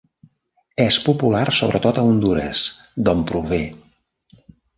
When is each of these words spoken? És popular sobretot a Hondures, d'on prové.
És 0.85 0.95
popular 1.09 1.41
sobretot 1.57 1.99
a 1.99 2.07
Hondures, 2.07 2.65
d'on 3.09 3.23
prové. 3.33 3.61